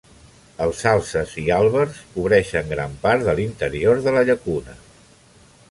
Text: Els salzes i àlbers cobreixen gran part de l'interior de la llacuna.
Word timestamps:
Els 0.65 0.79
salzes 0.85 1.35
i 1.41 1.43
àlbers 1.57 1.99
cobreixen 2.15 2.73
gran 2.75 2.95
part 3.05 3.27
de 3.29 3.37
l'interior 3.41 4.05
de 4.09 4.17
la 4.19 4.27
llacuna. 4.31 4.77